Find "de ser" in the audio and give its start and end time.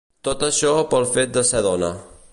1.39-1.65